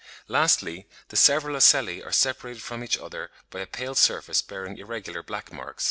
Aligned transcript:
Lastly, 0.27 0.87
the 1.09 1.15
several 1.15 1.55
ocelli 1.55 2.01
are 2.01 2.11
separated 2.11 2.63
from 2.63 2.83
each 2.83 2.97
other 2.97 3.29
by 3.51 3.59
a 3.59 3.67
pale 3.67 3.93
surface 3.93 4.41
bearing 4.41 4.79
irregular 4.79 5.21
black 5.21 5.53
marks. 5.53 5.79